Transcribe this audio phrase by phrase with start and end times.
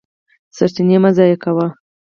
[0.55, 1.67] سرچینې مه ضایع کوه.